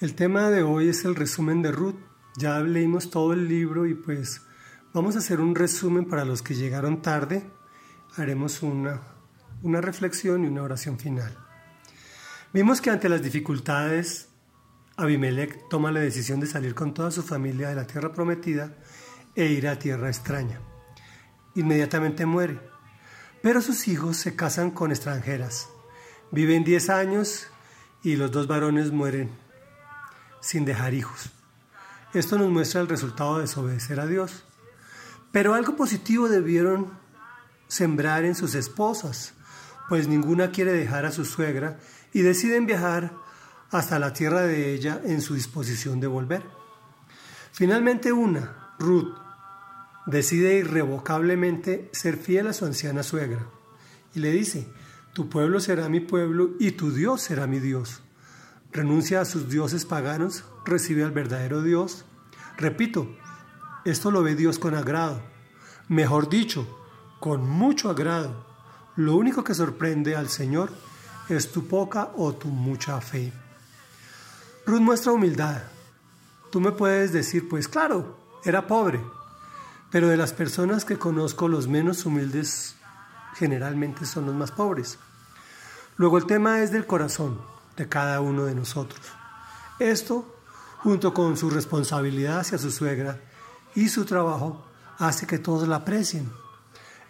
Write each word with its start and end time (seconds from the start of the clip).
El 0.00 0.14
tema 0.16 0.50
de 0.50 0.62
hoy 0.62 0.88
es 0.88 1.04
el 1.04 1.14
resumen 1.14 1.62
de 1.62 1.70
Ruth. 1.70 1.94
Ya 2.36 2.58
leímos 2.60 3.10
todo 3.10 3.32
el 3.34 3.48
libro 3.48 3.86
y 3.86 3.94
pues 3.94 4.42
vamos 4.92 5.14
a 5.14 5.20
hacer 5.20 5.40
un 5.40 5.54
resumen 5.54 6.06
para 6.06 6.24
los 6.24 6.42
que 6.42 6.54
llegaron 6.54 7.00
tarde. 7.00 7.48
Haremos 8.16 8.62
una, 8.62 9.00
una 9.62 9.80
reflexión 9.80 10.44
y 10.44 10.48
una 10.48 10.62
oración 10.62 10.98
final. 10.98 11.36
Vimos 12.52 12.80
que 12.80 12.90
ante 12.90 13.08
las 13.08 13.22
dificultades, 13.22 14.28
Abimelech 14.96 15.68
toma 15.68 15.92
la 15.92 16.00
decisión 16.00 16.40
de 16.40 16.48
salir 16.48 16.74
con 16.74 16.92
toda 16.92 17.12
su 17.12 17.22
familia 17.22 17.68
de 17.68 17.76
la 17.76 17.86
tierra 17.86 18.12
prometida 18.12 18.74
e 19.36 19.46
ir 19.46 19.68
a 19.68 19.78
tierra 19.78 20.08
extraña. 20.08 20.60
Inmediatamente 21.54 22.26
muere, 22.26 22.58
pero 23.40 23.60
sus 23.60 23.86
hijos 23.86 24.16
se 24.16 24.34
casan 24.34 24.72
con 24.72 24.90
extranjeras. 24.90 25.68
Viven 26.32 26.64
10 26.64 26.90
años 26.90 27.46
y 28.02 28.16
los 28.16 28.30
dos 28.30 28.46
varones 28.46 28.92
mueren 28.92 29.30
sin 30.40 30.64
dejar 30.64 30.94
hijos. 30.94 31.30
Esto 32.12 32.38
nos 32.38 32.50
muestra 32.50 32.80
el 32.80 32.88
resultado 32.88 33.36
de 33.36 33.42
desobedecer 33.42 34.00
a 34.00 34.06
Dios. 34.06 34.44
Pero 35.32 35.54
algo 35.54 35.76
positivo 35.76 36.28
debieron 36.28 36.90
sembrar 37.68 38.24
en 38.24 38.34
sus 38.34 38.54
esposas, 38.54 39.34
pues 39.88 40.08
ninguna 40.08 40.50
quiere 40.50 40.72
dejar 40.72 41.06
a 41.06 41.12
su 41.12 41.24
suegra 41.24 41.78
y 42.12 42.22
deciden 42.22 42.66
viajar 42.66 43.12
hasta 43.70 44.00
la 44.00 44.12
tierra 44.12 44.42
de 44.42 44.74
ella 44.74 45.00
en 45.04 45.20
su 45.20 45.34
disposición 45.34 46.00
de 46.00 46.08
volver. 46.08 46.42
Finalmente 47.52 48.12
una, 48.12 48.74
Ruth, 48.78 49.16
decide 50.06 50.54
irrevocablemente 50.54 51.88
ser 51.92 52.16
fiel 52.16 52.48
a 52.48 52.52
su 52.52 52.64
anciana 52.64 53.02
suegra 53.04 53.46
y 54.14 54.20
le 54.20 54.32
dice, 54.32 54.66
tu 55.12 55.28
pueblo 55.28 55.60
será 55.60 55.88
mi 55.88 56.00
pueblo 56.00 56.50
y 56.58 56.72
tu 56.72 56.92
Dios 56.92 57.22
será 57.22 57.46
mi 57.46 57.58
Dios 57.58 58.02
renuncia 58.72 59.20
a 59.20 59.24
sus 59.24 59.48
dioses 59.48 59.84
paganos, 59.84 60.44
recibe 60.64 61.04
al 61.04 61.10
verdadero 61.10 61.62
Dios. 61.62 62.04
Repito, 62.56 63.16
esto 63.84 64.10
lo 64.10 64.22
ve 64.22 64.34
Dios 64.34 64.58
con 64.58 64.74
agrado. 64.74 65.22
Mejor 65.88 66.28
dicho, 66.28 66.66
con 67.18 67.48
mucho 67.48 67.90
agrado. 67.90 68.46
Lo 68.96 69.16
único 69.16 69.42
que 69.44 69.54
sorprende 69.54 70.14
al 70.14 70.28
Señor 70.28 70.70
es 71.28 71.50
tu 71.52 71.66
poca 71.66 72.10
o 72.16 72.34
tu 72.34 72.48
mucha 72.48 73.00
fe. 73.00 73.32
Ruth 74.66 74.80
muestra 74.80 75.12
humildad. 75.12 75.62
Tú 76.52 76.60
me 76.60 76.72
puedes 76.72 77.12
decir, 77.12 77.48
pues 77.48 77.68
claro, 77.68 78.18
era 78.44 78.66
pobre, 78.66 79.00
pero 79.90 80.08
de 80.08 80.16
las 80.16 80.32
personas 80.32 80.84
que 80.84 80.98
conozco 80.98 81.48
los 81.48 81.68
menos 81.68 82.04
humildes 82.04 82.76
generalmente 83.34 84.04
son 84.06 84.26
los 84.26 84.34
más 84.34 84.50
pobres. 84.50 84.98
Luego 85.96 86.18
el 86.18 86.26
tema 86.26 86.62
es 86.62 86.72
del 86.72 86.86
corazón 86.86 87.40
de 87.76 87.88
cada 87.88 88.20
uno 88.20 88.44
de 88.44 88.54
nosotros. 88.54 89.00
Esto, 89.78 90.36
junto 90.78 91.12
con 91.12 91.36
su 91.36 91.50
responsabilidad 91.50 92.40
hacia 92.40 92.58
su 92.58 92.70
suegra 92.70 93.20
y 93.74 93.88
su 93.88 94.04
trabajo, 94.04 94.64
hace 94.98 95.26
que 95.26 95.38
todos 95.38 95.66
la 95.68 95.76
aprecien. 95.76 96.30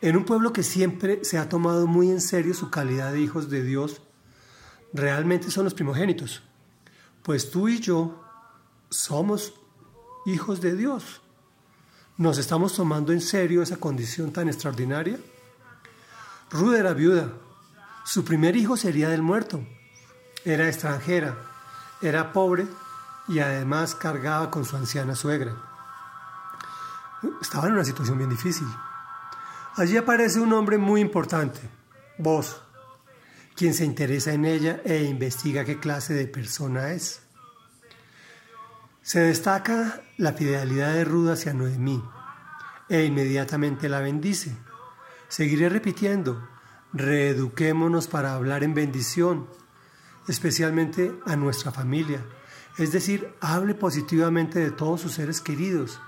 En 0.00 0.16
un 0.16 0.24
pueblo 0.24 0.52
que 0.52 0.62
siempre 0.62 1.24
se 1.24 1.38
ha 1.38 1.48
tomado 1.48 1.86
muy 1.86 2.10
en 2.10 2.20
serio 2.20 2.54
su 2.54 2.70
calidad 2.70 3.12
de 3.12 3.20
hijos 3.20 3.48
de 3.48 3.62
Dios, 3.62 4.02
realmente 4.92 5.50
son 5.50 5.64
los 5.64 5.74
primogénitos, 5.74 6.42
pues 7.22 7.50
tú 7.50 7.68
y 7.68 7.80
yo 7.80 8.22
somos 8.90 9.54
hijos 10.26 10.60
de 10.60 10.76
Dios. 10.76 11.22
¿Nos 12.18 12.38
estamos 12.38 12.72
tomando 12.72 13.12
en 13.12 13.20
serio 13.20 13.62
esa 13.62 13.76
condición 13.76 14.32
tan 14.32 14.48
extraordinaria? 14.48 15.18
Ruth 16.50 16.74
era 16.74 16.92
viuda. 16.92 17.32
Su 18.04 18.24
primer 18.24 18.56
hijo 18.56 18.76
sería 18.76 19.08
del 19.08 19.22
muerto 19.22 19.64
era 20.46 20.68
extranjera, 20.68 21.36
era 22.00 22.32
pobre 22.32 22.68
y 23.26 23.40
además 23.40 23.96
cargaba 23.96 24.48
con 24.48 24.64
su 24.64 24.76
anciana 24.76 25.16
suegra. 25.16 25.56
Estaba 27.42 27.66
en 27.66 27.72
una 27.72 27.84
situación 27.84 28.16
bien 28.16 28.30
difícil. 28.30 28.68
Allí 29.74 29.96
aparece 29.96 30.38
un 30.38 30.52
hombre 30.52 30.78
muy 30.78 31.00
importante, 31.00 31.58
vos, 32.16 32.62
quien 33.56 33.74
se 33.74 33.84
interesa 33.84 34.32
en 34.32 34.44
ella 34.44 34.80
e 34.84 35.02
investiga 35.02 35.64
qué 35.64 35.80
clase 35.80 36.14
de 36.14 36.28
persona 36.28 36.92
es. 36.92 37.22
Se 39.02 39.18
destaca 39.18 40.00
la 40.16 40.32
fidelidad 40.32 40.92
de 40.92 41.04
Ruda 41.04 41.32
hacia 41.32 41.54
Noemí 41.54 42.02
e 42.88 43.02
inmediatamente 43.02 43.88
la 43.88 43.98
bendice. 43.98 44.56
Seguiré 45.28 45.68
repitiendo, 45.68 46.48
reeduquémonos 46.92 48.06
para 48.06 48.34
hablar 48.34 48.64
en 48.64 48.74
bendición 48.74 49.46
especialmente 50.28 51.14
a 51.24 51.36
nuestra 51.36 51.72
familia. 51.72 52.24
Es 52.78 52.92
decir, 52.92 53.34
hable 53.40 53.74
positivamente 53.74 54.58
de 54.58 54.70
todos 54.70 55.00
sus 55.00 55.12
seres 55.12 55.40
queridos, 55.40 56.00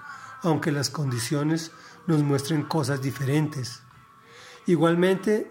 aunque 0.42 0.72
las 0.72 0.90
condiciones 0.90 1.72
nos 2.06 2.22
muestren 2.22 2.62
cosas 2.62 3.00
diferentes. 3.00 3.82
Igualmente 4.66 5.50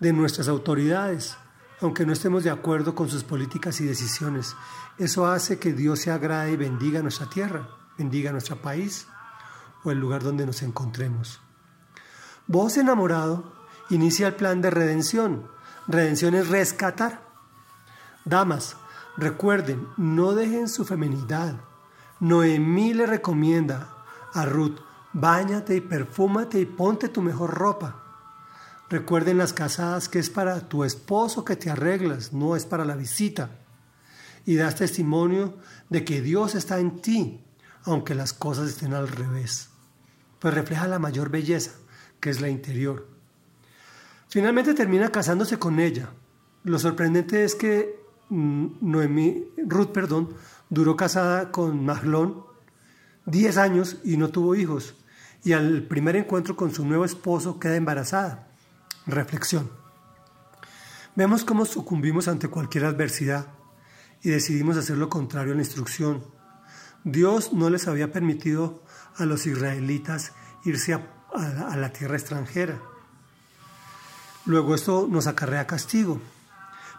de 0.00 0.12
nuestras 0.12 0.48
autoridades, 0.48 1.36
aunque 1.80 2.06
no 2.06 2.12
estemos 2.12 2.42
de 2.42 2.50
acuerdo 2.50 2.94
con 2.94 3.08
sus 3.08 3.22
políticas 3.22 3.80
y 3.80 3.84
decisiones. 3.84 4.56
Eso 4.98 5.26
hace 5.26 5.58
que 5.58 5.72
Dios 5.72 6.00
se 6.00 6.10
agrade 6.10 6.52
y 6.52 6.56
bendiga 6.56 7.02
nuestra 7.02 7.28
tierra, 7.28 7.68
bendiga 7.98 8.32
nuestro 8.32 8.56
país 8.56 9.06
o 9.84 9.90
el 9.90 9.98
lugar 9.98 10.22
donde 10.22 10.46
nos 10.46 10.62
encontremos. 10.62 11.45
Vos 12.48 12.76
enamorado 12.76 13.52
inicia 13.90 14.28
el 14.28 14.34
plan 14.34 14.60
de 14.60 14.70
redención. 14.70 15.48
Redención 15.88 16.34
es 16.34 16.48
rescatar. 16.48 17.22
Damas, 18.24 18.76
recuerden, 19.16 19.88
no 19.96 20.32
dejen 20.32 20.68
su 20.68 20.84
feminidad. 20.84 21.56
Noemí 22.20 22.94
le 22.94 23.06
recomienda 23.06 23.94
a 24.32 24.44
Ruth, 24.44 24.78
báñate 25.12 25.76
y 25.76 25.80
perfúmate 25.80 26.60
y 26.60 26.66
ponte 26.66 27.08
tu 27.08 27.20
mejor 27.20 27.54
ropa. 27.54 28.02
Recuerden 28.88 29.38
las 29.38 29.52
casadas 29.52 30.08
que 30.08 30.20
es 30.20 30.30
para 30.30 30.68
tu 30.68 30.84
esposo 30.84 31.44
que 31.44 31.56
te 31.56 31.70
arreglas, 31.70 32.32
no 32.32 32.54
es 32.54 32.64
para 32.64 32.84
la 32.84 32.94
visita. 32.94 33.50
Y 34.44 34.54
das 34.54 34.76
testimonio 34.76 35.56
de 35.90 36.04
que 36.04 36.20
Dios 36.20 36.54
está 36.54 36.78
en 36.78 37.00
ti, 37.00 37.44
aunque 37.82 38.14
las 38.14 38.32
cosas 38.32 38.68
estén 38.68 38.94
al 38.94 39.08
revés. 39.08 39.70
Pues 40.38 40.54
refleja 40.54 40.86
la 40.86 41.00
mayor 41.00 41.30
belleza, 41.30 41.72
que 42.20 42.30
es 42.30 42.40
la 42.40 42.48
interior. 42.48 43.06
Finalmente 44.28 44.74
termina 44.74 45.10
casándose 45.10 45.58
con 45.58 45.80
ella. 45.80 46.10
Lo 46.64 46.78
sorprendente 46.78 47.44
es 47.44 47.54
que 47.54 48.06
Mm, 48.28 48.78
Noemí, 48.80 49.52
Ruth, 49.56 49.92
perdón, 49.92 50.34
duró 50.68 50.96
casada 50.96 51.52
con 51.52 51.84
Mahlón 51.84 52.44
10 53.26 53.56
años 53.56 53.98
y 54.04 54.16
no 54.16 54.30
tuvo 54.30 54.54
hijos. 54.54 54.94
Y 55.44 55.52
al 55.52 55.82
primer 55.84 56.16
encuentro 56.16 56.56
con 56.56 56.74
su 56.74 56.84
nuevo 56.84 57.04
esposo 57.04 57.60
queda 57.60 57.76
embarazada. 57.76 58.48
Reflexión. 59.06 59.70
Vemos 61.14 61.44
cómo 61.44 61.64
sucumbimos 61.64 62.26
ante 62.28 62.48
cualquier 62.48 62.84
adversidad 62.84 63.46
y 64.22 64.30
decidimos 64.30 64.76
hacer 64.76 64.98
lo 64.98 65.08
contrario 65.08 65.52
a 65.52 65.56
la 65.56 65.62
instrucción. 65.62 66.24
Dios 67.04 67.52
no 67.52 67.70
les 67.70 67.86
había 67.86 68.10
permitido 68.10 68.82
a 69.16 69.24
los 69.24 69.46
israelitas 69.46 70.32
irse 70.64 70.94
a, 70.94 71.15
a 71.36 71.76
la 71.76 71.92
tierra 71.92 72.16
extranjera. 72.16 72.78
Luego 74.44 74.74
esto 74.74 75.06
nos 75.10 75.26
acarrea 75.26 75.66
castigo 75.66 76.20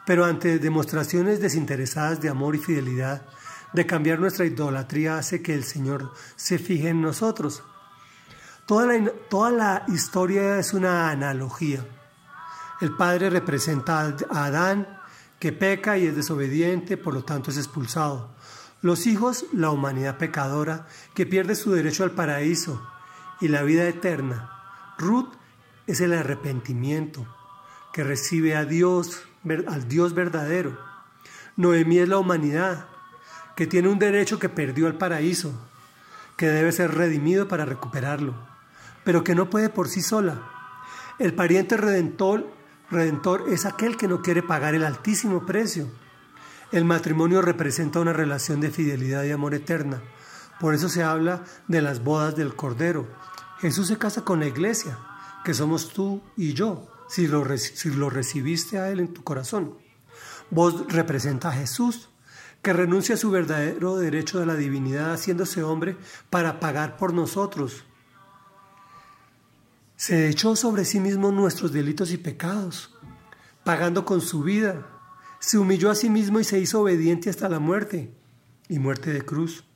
pero 0.08 0.24
ante 0.24 0.58
demostraciones 0.58 1.42
desinteresadas 1.42 2.22
de 2.22 2.30
amor 2.30 2.56
y 2.56 2.60
fidelidad, 2.60 3.24
de 3.74 3.86
cambiar 3.86 4.20
nuestra 4.20 4.46
idolatría 4.46 5.18
hace 5.18 5.42
que 5.42 5.54
el 5.54 5.66
Señor 5.66 6.14
se 6.38 6.58
fije 6.60 6.88
en 6.88 7.02
nosotros. 7.02 7.62
Toda 8.66 8.86
la, 8.86 9.12
toda 9.30 9.52
la 9.52 9.84
historia 9.90 10.60
es 10.60 10.74
una 10.74 11.10
analogía. 11.10 11.86
El 12.80 12.96
Padre 12.96 13.30
representa 13.30 14.16
a 14.30 14.46
Adán, 14.46 14.88
que 15.40 15.52
peca 15.52 15.98
y 15.98 16.08
es 16.08 16.16
desobediente, 16.16 16.96
por 16.96 17.14
lo 17.14 17.26
tanto 17.26 17.52
es 17.52 17.58
expulsado. 17.58 18.30
Los 18.82 19.08
hijos, 19.08 19.46
la 19.52 19.72
humanidad 19.72 20.18
pecadora, 20.18 20.88
que 21.14 21.26
pierde 21.26 21.56
su 21.56 21.74
derecho 21.74 22.06
al 22.06 22.12
paraíso 22.12 22.82
y 23.42 23.48
la 23.48 23.64
vida 23.64 23.88
eterna. 23.88 24.52
Ruth 24.98 25.34
es 25.86 26.02
el 26.02 26.14
arrepentimiento, 26.14 27.28
que 27.94 28.04
recibe 28.04 28.56
a 28.56 28.66
Dios 28.66 29.24
al 29.68 29.88
Dios 29.88 30.14
verdadero. 30.14 30.78
Noemí 31.56 32.00
es 32.00 32.10
la 32.10 32.18
humanidad, 32.18 32.88
que 33.56 33.68
tiene 33.68 33.88
un 33.88 34.00
derecho 34.00 34.40
que 34.40 34.50
perdió 34.50 34.88
el 34.88 34.96
paraíso, 34.96 35.54
que 36.36 36.48
debe 36.48 36.72
ser 36.72 36.94
redimido 36.94 37.48
para 37.48 37.66
recuperarlo, 37.66 38.36
pero 39.04 39.24
que 39.24 39.36
no 39.36 39.50
puede 39.50 39.70
por 39.70 39.88
sí 39.88 40.02
sola. 40.02 40.42
El 41.18 41.34
pariente 41.34 41.78
redentor, 41.78 42.48
redentor 42.92 43.46
es 43.50 43.66
aquel 43.66 43.98
que 43.98 44.08
no 44.08 44.22
quiere 44.22 44.44
pagar 44.44 44.76
el 44.76 44.86
altísimo 44.86 45.46
precio. 45.46 45.90
El 46.72 46.86
matrimonio 46.86 47.42
representa 47.42 48.00
una 48.00 48.14
relación 48.14 48.60
de 48.60 48.70
fidelidad 48.70 49.24
y 49.24 49.32
amor 49.32 49.54
eterna. 49.56 50.02
Por 50.60 50.74
eso 50.74 50.90
se 50.90 51.04
habla 51.04 51.44
de 51.68 51.82
las 51.82 52.04
bodas 52.04 52.36
del 52.36 52.56
Cordero. 52.56 53.08
Jesús 53.60 53.88
se 53.88 53.98
casa 53.98 54.24
con 54.24 54.40
la 54.40 54.48
iglesia, 54.48 54.98
que 55.44 55.54
somos 55.54 55.90
tú 55.90 56.22
y 56.36 56.54
yo 56.54 56.88
si 57.08 57.28
lo, 57.28 57.44
recibiste 58.10 58.78
a 58.78 58.90
Él 58.90 59.00
en 59.00 59.14
tu 59.14 59.24
corazón. 59.24 59.78
Vos 60.50 60.92
representa 60.92 61.50
a 61.50 61.54
Jesús, 61.54 62.10
que 62.62 62.74
renuncia 62.74 63.16
a 63.16 63.18
su 63.18 63.32
verdadero 63.32 63.98
derecho 63.98 64.40
de 64.40 64.46
la 64.46 64.56
divinidad 64.56 65.14
haciéndose 65.14 65.64
hombre 65.64 65.98
para 66.30 66.60
pagar 66.60 66.98
por 66.98 67.14
nosotros. 67.14 67.84
Se 69.96 70.28
echó 70.28 70.56
sobre 70.56 70.86
sí 70.86 71.00
mismo 71.00 71.32
nuestros 71.32 71.72
delitos 71.72 72.12
y 72.12 72.18
pecados, 72.18 72.94
pagando 73.64 74.06
con 74.06 74.22
su 74.22 74.44
vida. 74.44 74.88
Se 75.40 75.58
humilló 75.58 75.90
a 75.90 75.96
sí 75.96 76.10
mismo 76.10 76.40
y 76.40 76.44
se 76.44 76.60
hizo 76.60 76.82
obediente 76.82 77.30
hasta 77.30 77.48
la 77.50 77.60
muerte, 77.60 78.12
y 78.68 78.80
muerte 78.80 79.14
de 79.14 79.22
cruz. 79.22 79.67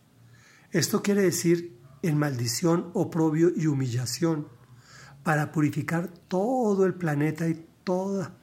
Esto 0.71 1.01
quiere 1.01 1.21
decir 1.21 1.77
en 2.01 2.17
maldición, 2.17 2.91
oprobio 2.93 3.51
y 3.55 3.67
humillación, 3.67 4.47
para 5.23 5.51
purificar 5.51 6.07
todo 6.27 6.85
el 6.85 6.93
planeta 6.93 7.47
y 7.47 7.65
toda 7.83 8.33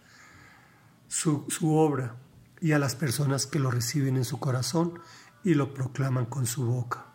su, 1.08 1.46
obra 1.62 2.16
y 2.60 2.72
a 2.72 2.78
las 2.78 2.94
personas 2.94 3.46
que 3.46 3.58
lo 3.58 3.70
reciben 3.70 4.16
en 4.16 4.24
su 4.24 4.38
corazón 4.38 5.00
y 5.42 5.54
lo 5.54 5.72
proclaman 5.72 6.26
con 6.26 6.46
su 6.46 6.66
boca. 6.66 7.06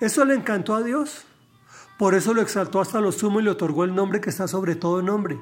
Eso 0.00 0.24
le 0.24 0.34
encantó 0.34 0.74
a 0.74 0.82
Dios. 0.82 1.24
Por 1.98 2.14
eso 2.14 2.34
lo 2.34 2.40
exaltó 2.40 2.80
hasta 2.80 3.00
lo 3.00 3.12
sumo 3.12 3.40
y 3.40 3.44
le 3.44 3.50
otorgó 3.50 3.84
el 3.84 3.94
nombre 3.94 4.20
que 4.20 4.30
está 4.30 4.48
sobre 4.48 4.74
todo 4.74 5.02
nombre, 5.02 5.38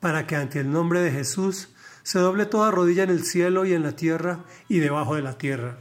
para 0.00 0.26
que 0.26 0.34
ante 0.34 0.60
el 0.60 0.70
nombre 0.70 1.00
de 1.00 1.12
Jesús 1.12 1.68
se 2.02 2.18
doble 2.18 2.46
toda 2.46 2.70
rodilla 2.70 3.04
en 3.04 3.10
el 3.10 3.24
cielo 3.24 3.64
y 3.64 3.74
en 3.74 3.82
la 3.82 3.94
tierra 3.94 4.44
y 4.68 4.78
debajo 4.78 5.14
de 5.14 5.22
la 5.22 5.38
tierra, 5.38 5.78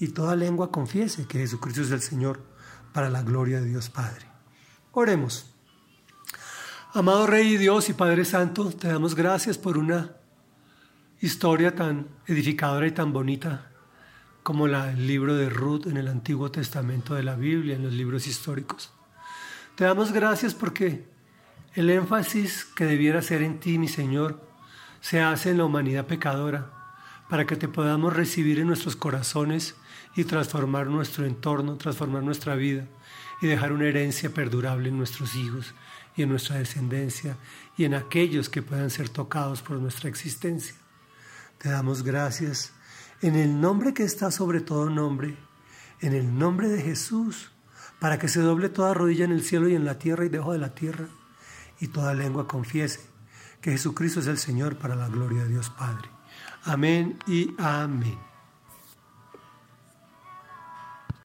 y 0.00 0.08
toda 0.08 0.34
lengua 0.34 0.72
confiese 0.72 1.26
que 1.26 1.38
Jesucristo 1.38 1.82
es 1.82 1.90
el 1.92 2.00
Señor, 2.00 2.42
para 2.92 3.10
la 3.10 3.22
gloria 3.22 3.60
de 3.60 3.68
Dios 3.68 3.88
Padre. 3.88 4.26
Oremos. 4.92 5.54
Amado 6.92 7.26
Rey 7.26 7.56
Dios 7.56 7.88
y 7.88 7.92
Padre 7.92 8.24
Santo, 8.24 8.70
te 8.72 8.88
damos 8.88 9.14
gracias 9.14 9.58
por 9.58 9.78
una 9.78 10.16
historia 11.20 11.74
tan 11.74 12.08
edificadora 12.26 12.86
y 12.86 12.90
tan 12.90 13.12
bonita 13.12 13.70
como 14.42 14.66
la, 14.66 14.90
libro 14.92 15.36
de 15.36 15.50
Ruth 15.50 15.86
en 15.86 15.98
el 15.98 16.08
Antiguo 16.08 16.50
Testamento 16.50 17.14
de 17.14 17.22
la 17.22 17.36
Biblia, 17.36 17.76
en 17.76 17.84
los 17.84 17.92
libros 17.92 18.26
históricos. 18.26 18.92
Te 19.76 19.84
damos 19.84 20.12
gracias 20.12 20.54
porque 20.54 21.04
el 21.74 21.90
énfasis 21.90 22.64
que 22.64 22.86
debiera 22.86 23.22
ser 23.22 23.42
en 23.42 23.60
ti, 23.60 23.78
mi 23.78 23.86
Señor, 23.86 24.40
se 25.00 25.20
hace 25.20 25.50
en 25.50 25.58
la 25.58 25.64
humanidad 25.64 26.06
pecadora, 26.06 26.79
para 27.30 27.46
que 27.46 27.54
te 27.54 27.68
podamos 27.68 28.12
recibir 28.12 28.58
en 28.58 28.66
nuestros 28.66 28.96
corazones 28.96 29.76
y 30.16 30.24
transformar 30.24 30.88
nuestro 30.88 31.24
entorno, 31.24 31.76
transformar 31.76 32.24
nuestra 32.24 32.56
vida 32.56 32.88
y 33.40 33.46
dejar 33.46 33.72
una 33.72 33.86
herencia 33.86 34.34
perdurable 34.34 34.88
en 34.88 34.98
nuestros 34.98 35.36
hijos 35.36 35.72
y 36.16 36.22
en 36.22 36.28
nuestra 36.28 36.56
descendencia 36.56 37.36
y 37.76 37.84
en 37.84 37.94
aquellos 37.94 38.48
que 38.48 38.62
puedan 38.62 38.90
ser 38.90 39.08
tocados 39.08 39.62
por 39.62 39.78
nuestra 39.78 40.08
existencia. 40.08 40.74
Te 41.58 41.68
damos 41.68 42.02
gracias 42.02 42.72
en 43.22 43.36
el 43.36 43.60
nombre 43.60 43.94
que 43.94 44.02
está 44.02 44.32
sobre 44.32 44.60
todo 44.60 44.90
nombre, 44.90 45.36
en 46.00 46.14
el 46.14 46.36
nombre 46.36 46.68
de 46.68 46.82
Jesús, 46.82 47.52
para 48.00 48.18
que 48.18 48.26
se 48.26 48.40
doble 48.40 48.70
toda 48.70 48.92
rodilla 48.92 49.24
en 49.24 49.32
el 49.32 49.44
cielo 49.44 49.68
y 49.68 49.76
en 49.76 49.84
la 49.84 50.00
tierra 50.00 50.24
y 50.24 50.30
debajo 50.30 50.52
de 50.52 50.58
la 50.58 50.74
tierra, 50.74 51.06
y 51.78 51.88
toda 51.88 52.12
lengua 52.12 52.48
confiese 52.48 53.00
que 53.60 53.70
Jesucristo 53.70 54.18
es 54.18 54.26
el 54.26 54.38
Señor 54.38 54.78
para 54.78 54.96
la 54.96 55.08
gloria 55.08 55.44
de 55.44 55.50
Dios 55.50 55.70
Padre. 55.70 56.19
Amén 56.64 57.18
y 57.26 57.54
amén. 57.58 58.29